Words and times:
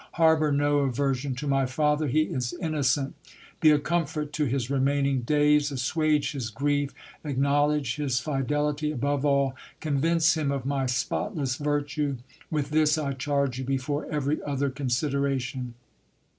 Harbour 0.13 0.51
no 0.51 0.79
aversion 0.79 1.35
to 1.35 1.45
my 1.45 1.67
father; 1.67 2.07
he 2.07 2.21
is 2.23 2.55
innocent. 2.59 3.13
Be 3.59 3.69
a 3.69 3.77
com 3.77 4.07
fort 4.07 4.33
to 4.33 4.45
his 4.45 4.67
remaining 4.67 5.21
days; 5.21 5.71
assuage 5.71 6.31
his 6.31 6.49
grief; 6.49 6.91
acknowledge 7.23 7.97
his 7.97 8.19
fidelity. 8.19 8.89
Above 8.91 9.25
all, 9.25 9.53
convince 9.79 10.35
him 10.35 10.51
of 10.51 10.65
my 10.65 10.87
spotless 10.87 11.57
virtue. 11.57 12.17
With 12.49 12.71
this 12.71 12.97
I 12.97 13.13
charge 13.13 13.59
you, 13.59 13.63
before 13.63 14.07
every 14.07 14.41
other 14.41 14.71
consideration. 14.71 15.75